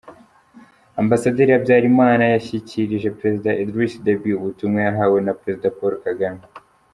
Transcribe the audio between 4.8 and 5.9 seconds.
yahawe na Perezida